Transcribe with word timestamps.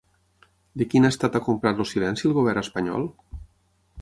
De 0.81 0.87
quin 0.93 1.05
estat 1.09 1.37
ha 1.39 1.43
comprat 1.49 1.83
el 1.85 1.89
silenci 1.93 2.29
el 2.31 2.37
govern 2.39 2.63
espanyol? 2.63 3.11